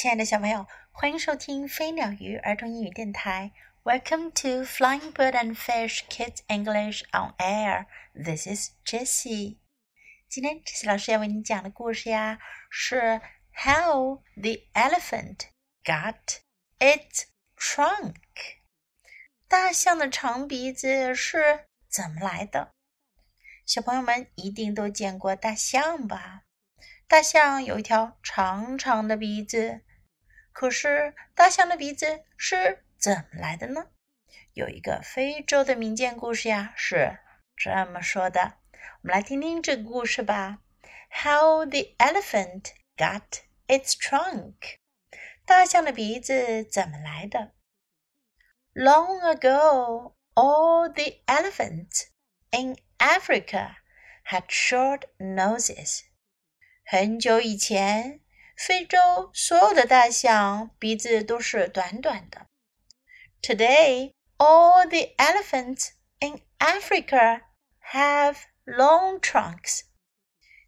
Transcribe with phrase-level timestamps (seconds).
[0.00, 3.52] 亲爱的小朋友，欢迎收听飞鸟鱼儿童英语电台。
[3.82, 7.84] Welcome to Flying Bird and Fish Kids English on Air.
[8.14, 9.58] This is Jessie.
[10.26, 12.38] 今天 Jessie 老师要为你讲的故事呀，
[12.70, 13.20] 是
[13.52, 15.40] How the Elephant
[15.84, 16.38] Got
[16.78, 17.24] Its
[17.58, 18.14] Trunk。
[19.48, 22.72] 大象的长鼻子是怎么来的？
[23.66, 26.44] 小朋友们一定都见过大象吧？
[27.06, 29.82] 大象有一条长长的鼻子，
[30.52, 33.86] 可是大象的鼻子是怎么来的呢？
[34.52, 37.18] 有一个非洲的民间故事呀，是
[37.56, 38.58] 这么说的。
[39.02, 40.58] 我们来听听这个故事吧。
[41.10, 44.78] How the elephant got its trunk？
[45.44, 47.52] 大象的鼻子怎么来的
[48.74, 52.08] ？Long ago, all the elephants
[52.50, 53.76] in Africa
[54.24, 56.02] had short noses.
[56.84, 58.19] 很久以前，
[58.59, 62.47] 非洲所有的大象鼻子都是短短的。
[63.41, 67.41] Today, all the elephants in Africa
[67.91, 69.81] have long trunks.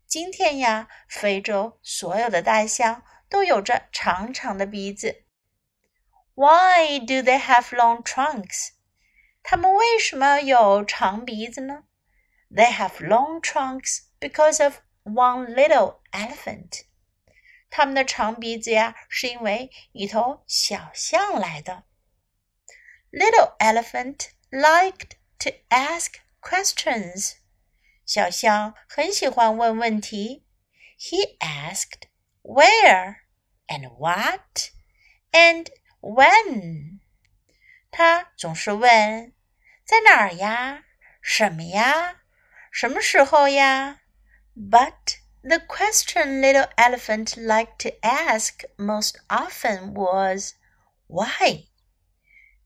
[0.06, 5.24] 今天呀，非洲所有的大象都有着长长的鼻子。
[6.36, 8.70] Why do they have long trunks?
[9.44, 11.86] 它们为什么有长鼻子呢？
[12.52, 16.84] They have long trunks because of one little elephant。
[17.72, 21.84] 它们的长鼻子呀，是因为一头小象来的。
[23.12, 27.34] Little elephant liked to ask questions。
[28.06, 30.46] 小象很喜欢问问题。
[30.98, 32.08] He asked
[32.42, 33.18] where
[33.68, 34.72] and what
[35.32, 35.68] and
[36.02, 37.00] when。
[37.92, 39.34] 他总是问
[39.86, 40.86] 在哪儿呀？
[41.22, 42.22] 什么呀？
[42.72, 44.02] 什么时候呀？
[44.56, 50.54] but the question little elephant liked to ask most often was
[51.08, 51.68] why.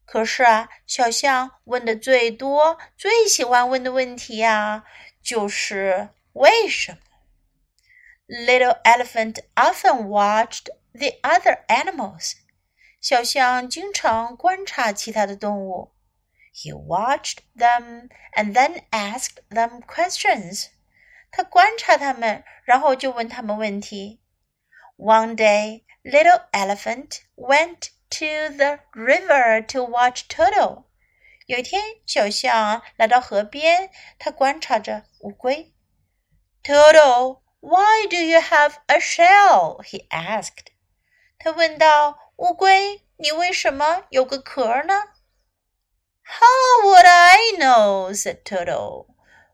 [0.05, 4.83] 可是啊，小象问的最多、最喜欢问的问题呀，
[5.23, 6.97] 就是为什么。
[8.27, 12.33] Little elephant often watched the other animals.
[12.99, 15.93] 小象经常观察其他的动物。
[16.53, 20.67] He watched them and then asked them questions.
[21.35, 24.21] 他观察他们，然后就问他们问题。
[24.97, 30.85] One day, little elephant went to the river to watch turtle.
[31.47, 33.89] 有一天，小象来到河边，
[34.19, 35.73] 他观察着乌龟。
[36.63, 39.83] Turtle, why do you have a shell?
[39.83, 40.67] He asked.
[41.39, 45.05] 他问道：“乌龟，你为什么有个壳呢？”
[46.23, 48.13] How would I know?
[48.13, 49.07] said Turtle.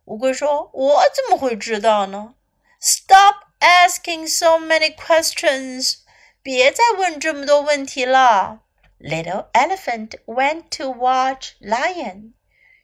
[0.05, 2.35] 乌龟说：“我怎么会知道呢
[2.81, 5.99] ？”Stop asking so many questions，
[6.43, 8.63] 别再问这么多问题了。
[8.99, 12.33] Little elephant went to watch lion，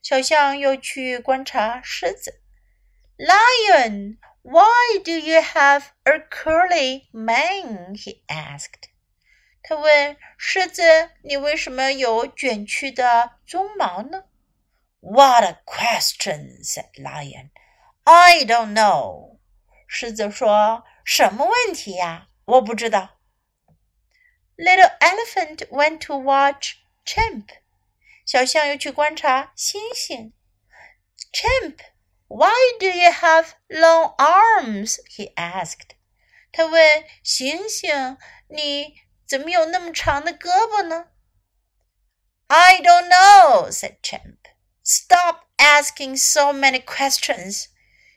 [0.03, 2.41] 小象又去观察狮子。
[3.17, 8.91] Lion，why do you have a curly mane？He asked。
[9.63, 10.83] 他问狮子
[11.23, 14.23] ：“你为什么有卷曲的鬃毛呢？”
[15.00, 16.64] What a question!
[16.64, 17.52] said Lion.
[18.06, 19.40] I don't know.
[19.88, 22.30] 狮子说：“什么问题呀？
[22.46, 23.20] 我不知道。”
[24.58, 26.76] Little elephant went to watch
[27.06, 27.48] chimp.
[28.26, 30.32] 小象又去观察猩猩。
[31.34, 31.80] Chimp,
[32.28, 35.00] why do you have long arms?
[35.10, 35.96] He asked.
[36.52, 38.18] 他问猩猩：“
[38.48, 38.96] 你
[39.28, 41.08] 怎么有那么长的胳膊呢？”
[42.48, 44.38] I don't know, said Chimp.
[44.88, 47.66] Stop asking so many questions，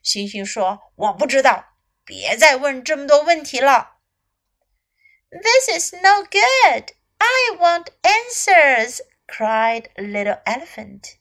[0.02, 3.98] 星星说：“我不知道，别再问这么多问题了。”
[5.30, 6.92] This is no good.
[7.18, 11.16] I want answers, cried little elephant.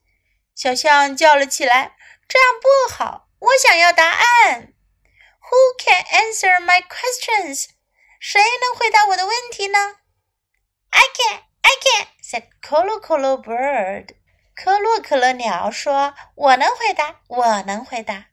[0.56, 1.97] 小象叫了起来：“
[2.28, 4.73] 这样不好，我想要答案。”
[5.46, 7.68] Who can answer my questions？
[8.19, 9.97] 谁能回答我的问题呢？
[10.90, 14.16] I can, I can, said Colo Colo Bird.
[14.59, 18.28] 科洛可乐鸟说：“我能回答，我能回答。”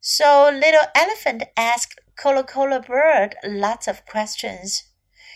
[0.00, 4.82] So little elephant asked Cola Cola bird lots of questions.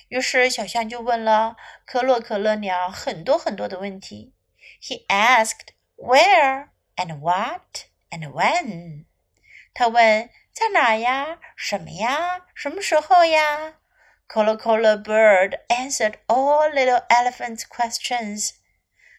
[0.08, 1.56] 于是小象就问了
[1.86, 4.34] 科洛可乐鸟很多很多的问题。
[4.80, 9.06] He asked where and what and when.
[9.74, 11.38] 他问在哪呀？
[11.56, 12.46] 什么呀？
[12.54, 13.74] 什么时候呀？
[14.28, 18.50] Cola Cola bird answered all little elephant's questions.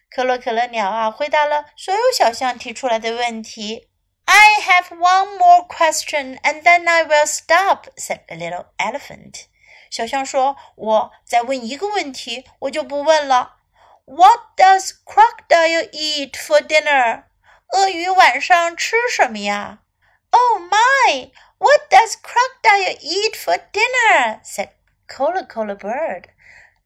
[0.09, 3.89] 可乐可乐鸟啊，回答了所有小象提出来的问题。
[4.25, 9.45] I have one more question, and then I will stop," said the little elephant.
[9.89, 13.57] 小象说：“我再问一个问题，我就不问了。
[14.05, 17.23] What does crocodile eat for dinner？”
[17.71, 19.79] 鳄鱼晚上吃什么呀
[20.31, 21.31] ？Oh my!
[21.59, 24.39] What does crocodile eat for dinner?
[24.43, 24.69] said
[25.07, 26.25] Cola Cola Bird.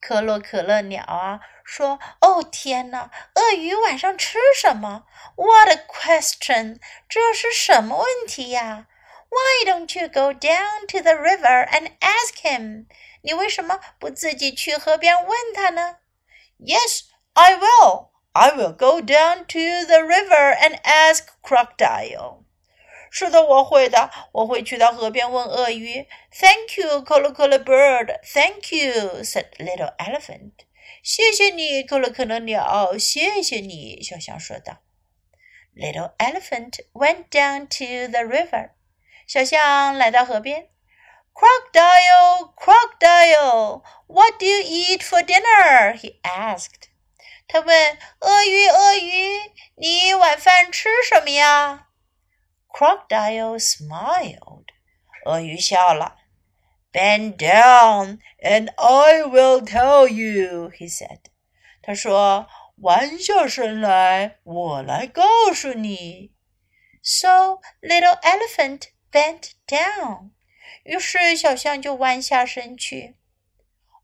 [0.02, 5.05] 可乐可乐鸟啊说：“哦天哪，鳄鱼晚上吃什么？
[5.37, 6.81] What a question！
[7.09, 8.87] 这是什么问题呀？”
[9.31, 12.87] Why don't you go down to the river and ask him?
[13.23, 15.97] 你为什么不自己去河边问他呢？
[16.59, 17.03] Yes,
[17.35, 18.09] I will.
[18.33, 22.45] I will go down to the river and ask crocodile.
[23.11, 26.07] 是的，我会的，我会去到河边问鳄鱼。
[26.33, 28.21] Thank you, Cola Cola Bird.
[28.33, 30.53] Thank you, said Little Elephant.
[31.04, 32.98] 谢谢你，可乐可乐鸟。
[32.98, 34.82] 谢谢你，小象说道。
[35.76, 38.70] Little Elephant went down to the river.
[39.28, 40.70] 小象来到河边。
[41.34, 45.94] Crocodile, crocodile, what do you eat for dinner?
[45.98, 46.88] He asked.
[47.48, 51.90] 他问鳄鱼：“鳄鱼，你晚饭吃什么呀
[52.70, 54.68] ？”Crocodile smiled.
[55.26, 56.16] 鳄鱼笑了。
[56.93, 61.31] Bend down, and I will tell you, he said.
[61.83, 62.49] 他说：“
[62.83, 66.33] 弯下身来，我来告诉你。”
[67.03, 70.31] So little elephant bent down.
[70.85, 73.17] 于是小象就弯下身去。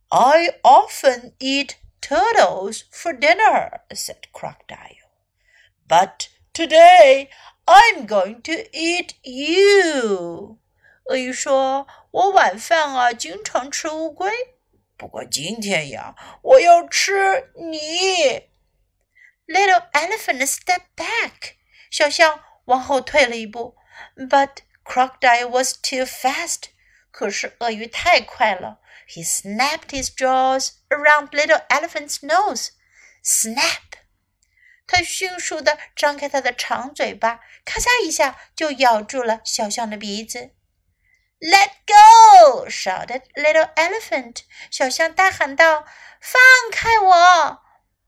[0.09, 5.11] I often eat turtles for dinner, said Crocodile.
[5.89, 7.31] But today
[7.65, 10.58] I'm going to eat you.
[11.10, 14.32] 鳄鱼说：“我晚饭啊，经常吃乌龟，
[14.96, 18.50] 不过今天呀，我要吃你。”
[19.50, 21.56] Little elephant step back.
[21.90, 23.76] 小象往后退了一步
[24.16, 26.66] ，but Crocodile was too fast.
[27.10, 28.80] 可是鳄鱼太快了。
[29.08, 32.70] He snapped his jaws around little elephant's nose.
[33.24, 33.98] Snap!
[34.86, 40.52] 他迅速地张开他的长嘴巴，咔嚓一下就咬住了小象的鼻子。
[41.41, 42.69] Let go!
[42.69, 44.45] shouted little elephant.
[44.71, 45.85] 小象大喊道：“
[46.21, 46.41] 放
[46.73, 47.61] 开我！”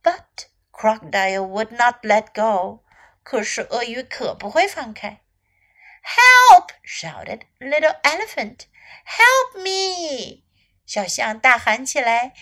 [0.02, 2.84] But crocodile would not let go.
[3.22, 5.20] 可是鳄鱼可不会放开。
[6.02, 6.70] Help!
[6.84, 8.66] shouted little elephant.
[9.04, 10.44] Help me!
[10.86, 12.32] 小象大喊起来：“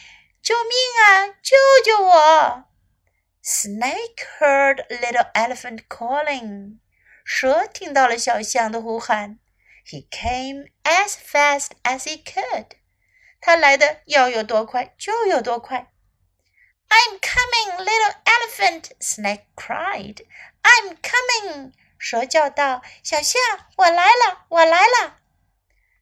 [0.42, 0.72] 救命
[1.02, 1.26] 啊！
[1.42, 2.64] 救救我！”
[3.42, 6.78] Snake heard little elephant calling.
[7.24, 9.38] 蛇听到了小象的呼喊。
[9.88, 12.76] He came as fast as he could.
[13.40, 15.90] 他来的要有多快就有多快。
[16.88, 18.90] I'm coming, little elephant!
[19.00, 20.24] Snake cried.
[20.62, 21.72] I'm coming!
[21.98, 23.40] 蛇叫道：“小象，
[23.76, 25.20] 我来了，我来了。”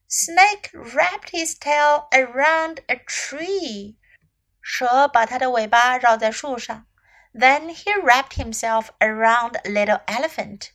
[0.07, 3.95] Snake wrapped his tail around a tree.
[4.61, 6.85] 蛇把它的尾巴绕在树上。
[7.33, 10.69] Then he wrapped himself around little elephant.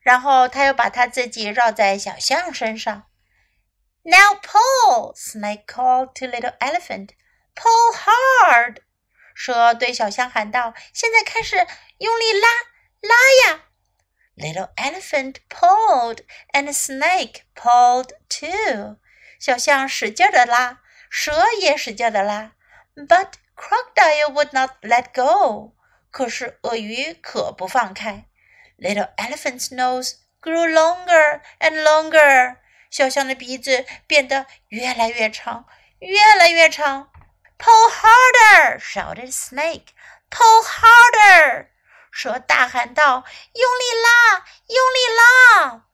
[0.00, 3.04] 然后他又把他自己绕在小象身上。
[4.02, 5.14] Now pull!
[5.14, 7.10] Snake called to little elephant.
[7.54, 8.78] Pull hard!
[9.34, 11.56] 蛇对小象喊道：“现在开始
[11.98, 12.48] 用力拉，
[13.00, 13.64] 拉呀！”
[14.36, 18.98] Little elephant pulled, and snake pulled too.
[19.40, 20.80] 小象使劲的拉，
[21.10, 22.52] 蛇也使劲的拉。
[22.94, 25.76] But crocodile would not let go.
[26.10, 28.27] 可是鳄鱼可不放开。
[28.77, 32.57] Little elephant's nose grew longer and longer.
[32.89, 35.65] 小象的鼻子变得越来越长，
[35.99, 37.09] 越来越长。
[37.57, 38.79] Pull harder!
[38.79, 39.87] shouted Snake.
[40.29, 41.67] Pull harder!
[42.11, 45.85] 蛇大喊道：“用力拉，用力拉！”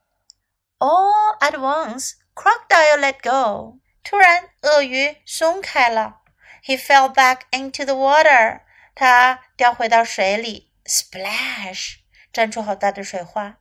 [0.80, 3.80] All at once, crocodile let go.
[4.04, 6.22] 突然，鳄鱼松开了。
[6.66, 8.62] He fell back into the water.
[8.96, 10.72] 他掉回到水里。
[10.86, 12.00] Splash！
[12.34, 13.58] 溅出好大的水花。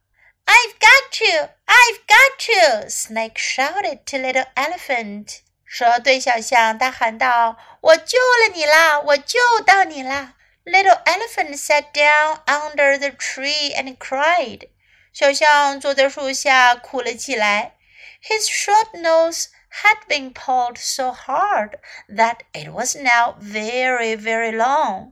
[0.46, 1.48] I've got you!
[1.66, 2.88] I've got you!
[2.88, 5.40] Snake shouted to little elephant.
[5.64, 9.00] 蛇对小象大喊道：“我救了你啦！
[9.00, 10.34] 我救到你啦！”
[10.64, 14.68] Little elephant sat down under the tree and cried.
[15.12, 17.74] 小象坐在树下哭了起来。
[18.22, 19.46] His short nose
[19.82, 25.11] had been pulled so hard that it was now very, very long.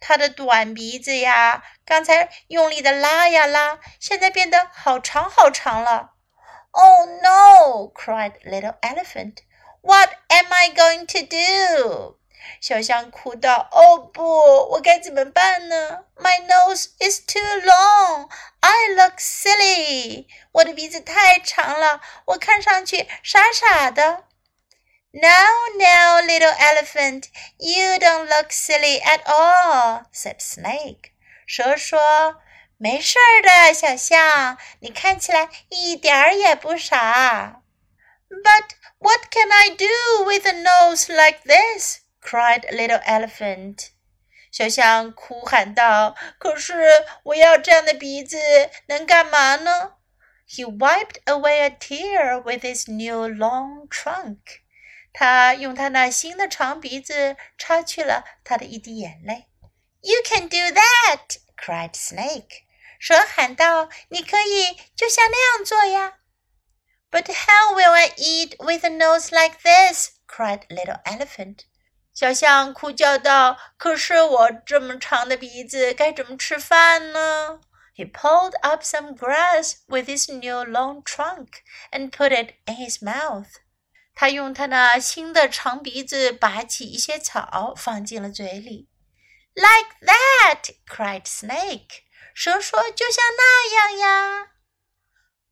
[0.00, 6.10] 他的短鼻子呀，刚才用力的拉呀拉，现在变得好长好长了。
[6.70, 7.92] Oh no!
[7.94, 9.38] cried little elephant.
[9.80, 12.18] What am I going to do?
[12.60, 14.22] 小象哭道：“哦不，
[14.70, 18.28] 我该怎么办呢？My nose is too long.
[18.60, 20.26] I look silly.
[20.52, 24.24] 我的鼻子太长了，我看上去傻傻的。”
[25.15, 25.29] No,
[25.77, 31.11] no, little elephant, you don't look silly at all," said Snake.
[31.45, 32.41] 蛇说：“
[32.79, 37.61] 没事儿的，小象，你看起来一点儿也不傻。”
[38.27, 41.99] But what can I do with a nose like this?
[42.19, 43.89] cried little elephant.
[44.51, 46.73] 小象哭喊道：“可是
[47.21, 48.39] 我要这样的鼻子
[48.87, 49.93] 能干嘛呢？”
[50.49, 54.63] He wiped away a tear with his new long trunk.
[55.17, 59.47] 他用他那新的长鼻子擦去了他的一滴眼泪。
[60.01, 61.37] You can do that!
[61.55, 62.63] cried Snake.
[62.99, 66.19] 蛇喊道：“你可以就像那样做呀。”
[67.11, 70.11] But how will I eat with a nose like this?
[70.27, 71.65] cried little elephant.
[72.13, 77.61] 小象哭叫道：“可是我这么长的鼻子该怎么吃饭呢？”
[77.95, 81.61] He pulled up some grass with his new long trunk
[81.91, 83.59] and put it in his mouth.
[84.17, 88.89] 他用他那新的长鼻子拔起一些草，放进了嘴里。
[89.55, 90.75] Like that!
[90.87, 92.03] cried Snake.
[92.33, 94.47] 蛇说：“就像那样呀。”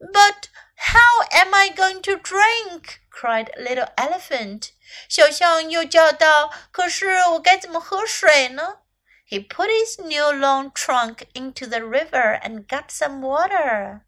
[0.01, 3.01] But how am I going to drink?
[3.11, 4.69] cried little elephant.
[5.07, 8.79] 小象又叫道：“可是我该怎么喝水呢？”
[9.29, 14.01] He put his new long trunk into the river and got some water.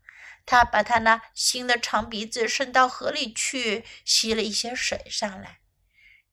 [0.48, 5.60] 他把他那新的长鼻子伸到河里去，吸了一些水上来。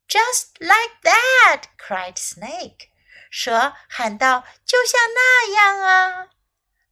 [0.07, 1.63] Just like that!
[1.77, 2.87] cried Snake.
[3.29, 6.27] 蛇喊道：“就像那样啊！”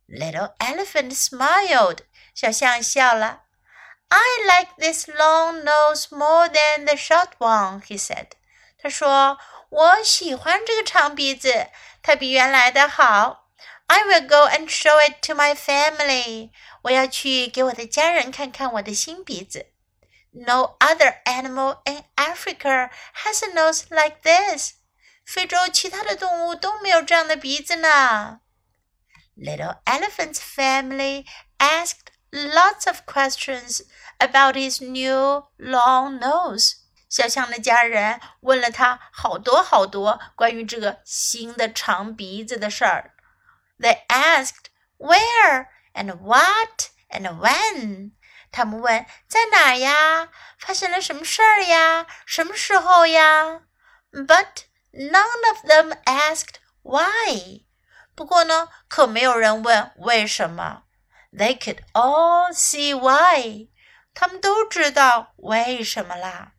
[0.10, 2.00] Little elephant smiled.
[2.36, 3.44] 小象笑了。
[4.10, 8.32] I like this long nose more than the short one, he said.
[8.78, 9.40] 他说
[9.72, 11.70] ：“我喜欢这个长鼻子，
[12.02, 13.43] 它比原来的好。”
[13.93, 16.51] I will go and show it to my family.
[16.83, 19.67] 我要去给我的家人看看我的新鼻子。
[20.33, 22.91] No other animal in Africa
[23.25, 24.75] has a nose like this.
[25.25, 28.41] 非洲其他的动物都没有这样的鼻子呢。
[29.37, 31.25] Little Elephant's family
[31.59, 33.83] asked lots of questions
[34.19, 36.75] about his new long nose.
[37.09, 43.12] 小象的家人问了他好多好多关于这个新的长鼻子的事儿。
[43.80, 48.12] they asked where and what and when。
[48.52, 50.30] 他们问在哪儿呀？
[50.60, 52.06] 发生了什么事儿呀？
[52.26, 53.62] 什么时候呀
[54.12, 57.66] ？But none of them asked why。
[58.16, 60.84] 不过呢，可没有人问为什么。
[61.32, 63.70] They could all see why。
[64.14, 66.52] 他们都知道为什么啦。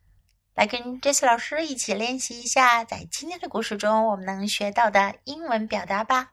[0.57, 6.31] 来跟 Jessie 老师一起练习一下，在今天的故事中我们能学到的英文表达吧。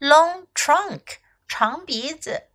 [0.00, 2.48] Long trunk 长鼻子。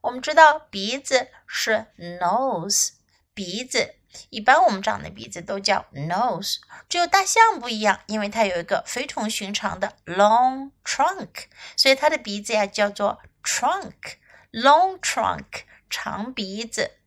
[0.00, 2.92] 我们知道鼻子是 nose，
[3.34, 3.96] 鼻子
[4.30, 6.56] 一般我们长的鼻子都叫 nose，
[6.88, 11.44] 只有大象不一样，因为它有一个非同寻常的 long trunk，
[11.76, 16.98] 所以它的鼻子呀叫做 trunk，long trunk 长鼻子。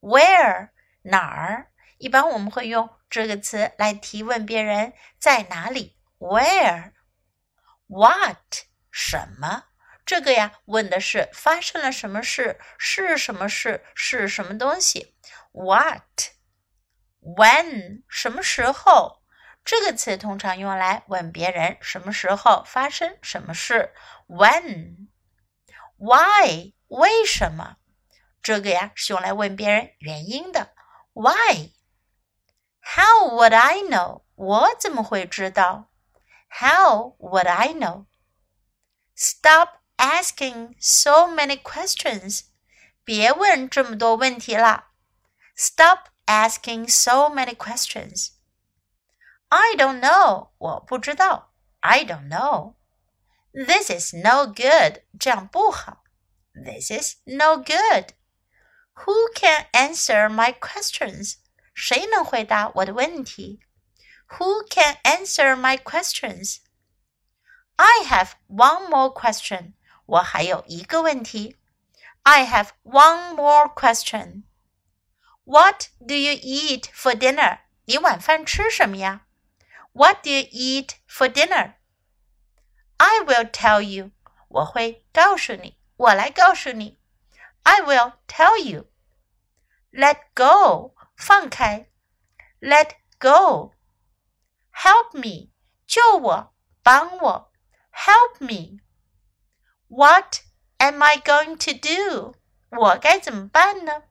[0.00, 0.70] Where
[1.02, 1.70] 哪儿？
[1.98, 5.96] 一般我们会用这个词来提问别人在哪里。
[6.18, 6.96] Where？What？
[8.96, 9.64] 什么？
[10.06, 15.16] 这个呀，问的是发生了什么事，是什么事，是什么东西
[15.50, 16.44] ？What？When？
[18.08, 19.20] 什么时候？
[19.64, 23.92] 这个词通常用来问别人什么时候发生什么事。
[24.28, 25.14] When？Why？
[26.86, 27.78] 为什么？
[28.40, 30.72] 这个呀是用来问别人原因的。
[31.14, 31.72] Why？How
[33.30, 34.22] would I know？
[34.36, 35.90] 我怎么会知道
[36.48, 38.06] ？How would I know？
[39.15, 42.45] know？Stop asking so many questions.
[43.03, 44.91] 别问这么多问题了。
[45.55, 48.31] Stop asking so many questions.
[49.49, 50.51] I don't know.
[50.57, 51.53] 我不知道。
[51.81, 52.75] I don't know.
[53.51, 55.03] This is no good.
[55.19, 56.03] 这样不好。
[56.53, 58.09] This is no good.
[59.05, 61.35] Who can answer my questions?
[61.73, 63.61] 谁能回答我的问题？
[64.37, 66.57] Who can answer my questions?
[67.75, 69.73] I have one more question.
[70.05, 71.57] 我还有一个问题。
[72.23, 74.43] I have one more question.
[75.45, 77.59] What do you eat for dinner?
[77.85, 79.25] 你晚饭吃什么呀？
[79.93, 81.73] What do you eat for dinner?
[82.97, 84.11] I will tell you.
[84.49, 85.77] 我会告诉你。
[85.95, 86.99] 我来告诉你。
[87.63, 88.87] I will tell you.
[89.91, 90.95] Let go.
[91.15, 91.89] 放开。
[92.59, 93.73] Let go.
[94.73, 95.51] Help me.
[95.87, 96.53] 救我，
[96.83, 97.51] 帮我。
[97.93, 98.79] Help me.
[99.87, 100.41] What
[100.79, 102.35] am I going to do?
[102.69, 104.03] 我该怎么办呢？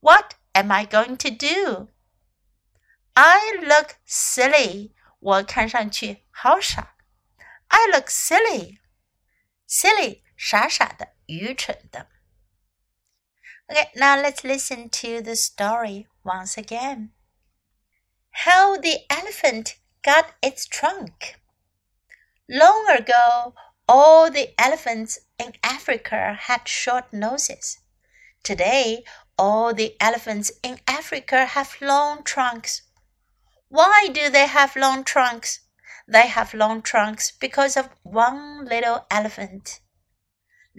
[0.00, 1.88] What am I going to do?
[3.14, 4.92] I look silly.
[5.18, 6.96] 我看上去好傻。
[7.68, 8.80] I look silly.
[9.68, 12.08] Silly 傻傻的，愚蠢的。
[13.68, 17.10] Okay, now let's listen to the story once again.
[18.44, 21.36] How the elephant got its trunk.
[22.49, 23.53] Long ago,
[23.87, 27.77] all the elephants in Africa had short noses.
[28.43, 29.03] Today,
[29.37, 32.83] all the elephants in Africa have long trunks.
[33.69, 35.59] Why do they have long trunks?
[36.07, 39.81] They have long trunks because of one little elephant.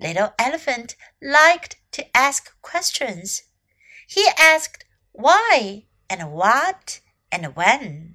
[0.01, 3.43] Little Elephant liked to ask questions.
[4.07, 7.01] He asked why and what
[7.33, 8.15] and when.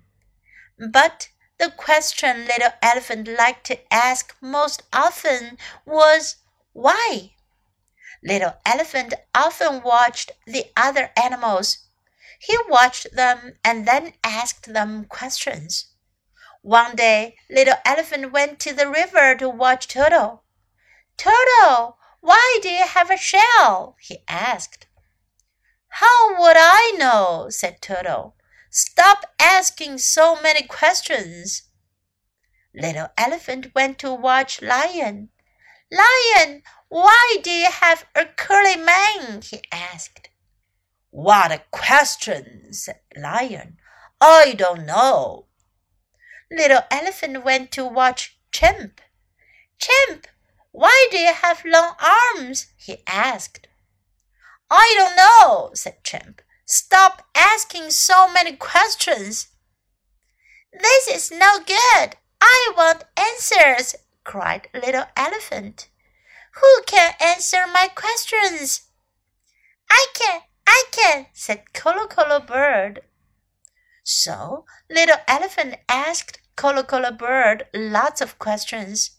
[0.80, 1.28] But
[1.64, 6.36] the question Little Elephant liked to ask most often was
[6.74, 7.36] why.
[8.22, 11.78] Little Elephant often watched the other animals.
[12.38, 15.86] He watched them and then asked them questions.
[16.62, 20.44] One day, Little Elephant went to the river to watch Turtle.
[21.16, 23.96] Turtle, why do you have a shell?
[24.02, 24.88] he asked.
[25.88, 27.48] How would I know?
[27.50, 28.36] said Turtle.
[28.76, 31.70] Stop asking so many questions.
[32.74, 35.30] Little Elephant went to watch Lion.
[35.92, 39.44] Lion, why do you have a curly mane?
[39.44, 40.30] he asked.
[41.12, 43.78] What a question, said Lion.
[44.20, 45.46] I don't know.
[46.50, 49.02] Little Elephant went to watch Chimp.
[49.78, 50.26] Chimp,
[50.72, 52.74] why do you have long arms?
[52.76, 53.68] he asked.
[54.72, 56.42] I don't know, said Chimp.
[56.76, 59.50] Stop asking so many questions.
[60.72, 62.16] This is no good.
[62.42, 65.88] I want answers, cried Little Elephant.
[66.56, 68.90] Who can answer my questions?
[69.88, 73.02] I can, I can, said Colo Colo Bird.
[74.04, 79.12] So Little Elephant asked Colo Colo Bird lots of questions.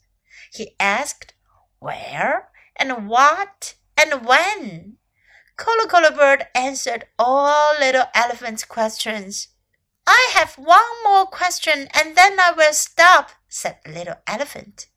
[0.53, 1.35] He asked
[1.79, 4.97] where and what and when.
[5.57, 9.49] Colo Colo Bird answered all Little Elephant's questions.
[10.07, 14.89] I have one more question and then I will stop, said Little Elephant.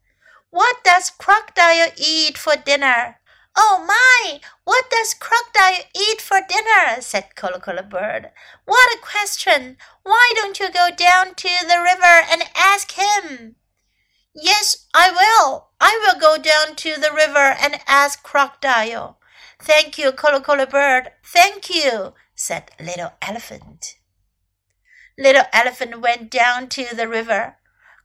[0.49, 3.19] What does Crocodile eat for dinner?
[3.55, 4.39] Oh my!
[4.63, 7.01] What does Crocodile eat for dinner?
[7.01, 8.31] said Colo Colo Bird.
[8.65, 9.77] What a question!
[10.03, 13.55] Why don't you go down to the river and ask him?
[14.33, 15.69] Yes, I will.
[15.79, 19.19] I will go down to the river and ask Crocodile.
[19.59, 21.11] Thank you, Colo Colo Bird.
[21.23, 23.97] Thank you, said Little Elephant.
[25.17, 27.57] Little Elephant went down to the river.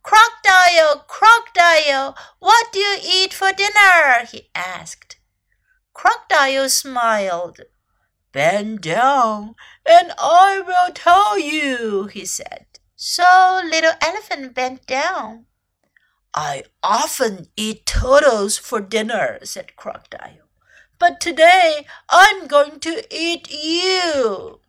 [0.02, 4.26] Crocodile, Crocodile, what do you eat for dinner?
[4.30, 5.16] he asked.
[5.92, 7.60] Crocodile smiled.
[8.32, 9.54] Bend down,
[9.86, 12.66] and I will tell you, he said.
[12.96, 15.46] So Little Elephant bent down.
[16.34, 20.48] I often eat turtles for dinner, said Crocodile.
[21.02, 24.60] But today I'm going to eat you.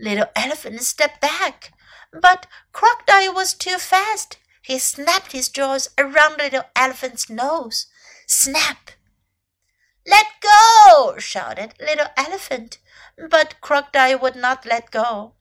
[0.00, 1.74] Little Elephant stepped back,
[2.10, 4.38] but Crocodile was too fast.
[4.62, 7.84] He snapped his jaws around Little Elephant's nose.
[8.26, 8.92] Snap!
[10.06, 11.16] Let go!
[11.18, 12.78] shouted Little Elephant,
[13.28, 15.34] but Crocodile would not let go.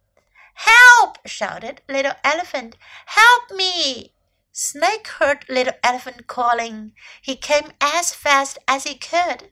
[0.55, 1.19] Help!
[1.25, 2.75] shouted Little Elephant.
[3.05, 4.11] Help me!
[4.51, 6.91] Snake heard Little Elephant calling.
[7.21, 9.51] He came as fast as he could.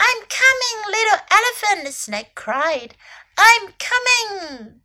[0.00, 2.96] I'm coming, Little Elephant, Snake cried.
[3.36, 4.80] I'm coming.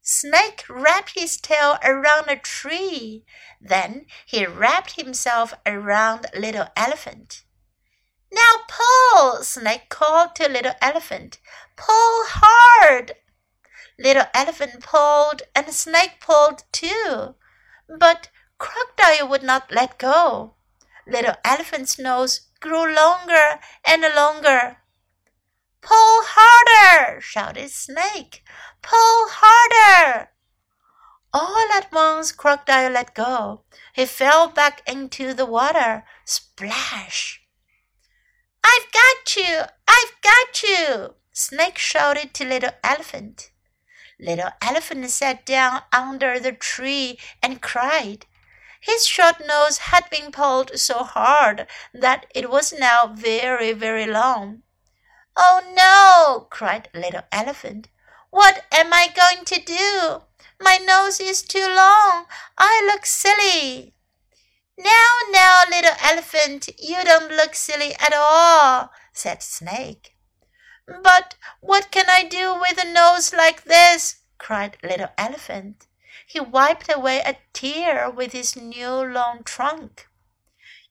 [0.00, 3.24] Snake wrapped his tail around a tree.
[3.60, 7.42] Then he wrapped himself around Little Elephant.
[8.32, 11.38] Now pull, Snake called to Little Elephant.
[11.76, 13.14] Pull hard.
[13.98, 17.34] Little Elephant pulled and Snake pulled too.
[17.98, 20.54] But Crocodile would not let go.
[21.06, 24.78] Little Elephant's nose grew longer and longer.
[25.82, 27.20] Pull harder!
[27.20, 28.42] shouted Snake.
[28.80, 30.30] Pull harder!
[31.34, 33.64] All at once, Crocodile let go.
[33.92, 36.04] He fell back into the water.
[36.24, 37.42] Splash!
[38.64, 39.62] I've got you!
[39.88, 41.14] I've got you!
[41.32, 43.50] Snake shouted to Little Elephant.
[44.20, 48.26] Little Elephant sat down under the tree and cried.
[48.82, 54.64] His short nose had been pulled so hard that it was now very, very long.
[55.36, 56.48] Oh no!
[56.50, 57.88] cried Little Elephant.
[58.30, 60.22] What am I going to do?
[60.60, 62.26] My nose is too long.
[62.58, 63.94] I look silly.
[64.76, 70.16] Now, now, little elephant, you don't look silly at all, said Snake.
[70.86, 74.22] But what can I do with a nose like this?
[74.38, 75.86] cried Little Elephant.
[76.32, 80.08] He wiped away a tear with his new long trunk.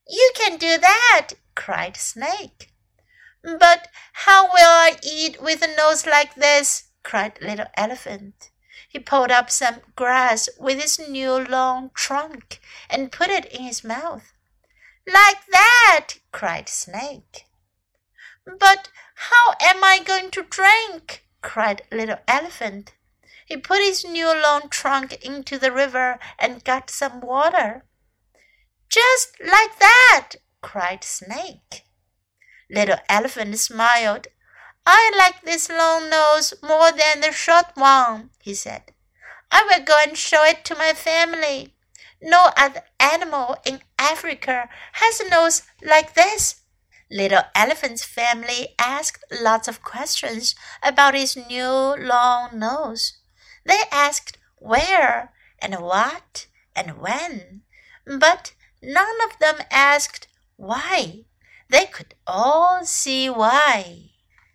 [0.07, 2.71] You can do that, cried Snake.
[3.41, 6.89] But how will I eat with a nose like this?
[7.01, 8.51] cried Little Elephant.
[8.87, 13.83] He pulled up some grass with his new long trunk and put it in his
[13.83, 14.33] mouth.
[15.07, 17.47] Like that, cried Snake.
[18.45, 21.25] But how am I going to drink?
[21.41, 22.93] cried Little Elephant.
[23.51, 27.83] He put his new long trunk into the river and got some water.
[28.87, 31.83] Just like that, cried Snake.
[32.69, 34.27] Little Elephant smiled.
[34.85, 38.93] I like this long nose more than the short one, he said.
[39.51, 41.75] I will go and show it to my family.
[42.21, 46.61] No other animal in Africa has a nose like this.
[47.09, 53.17] Little Elephant's family asked lots of questions about his new long nose.
[53.64, 57.62] They asked where and what and when,
[58.04, 61.24] but none of them asked why.
[61.68, 64.10] They could all see why.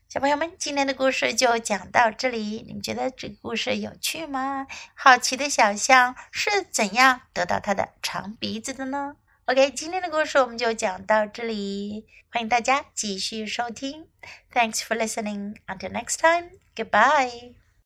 [0.08, 2.63] 小朋友们，今天的故事就讲到这里。
[2.67, 4.67] 你们觉得这个故事有趣吗？
[4.94, 9.15] 好奇的小象是怎样得到它的长鼻子的呢？
[9.46, 12.08] OK，今天的故事我们就讲到这里。
[12.30, 14.08] 欢迎大家继续收听。
[14.54, 15.56] Thanks for listening.
[15.67, 16.52] Until next time.
[16.76, 17.54] Goodbye.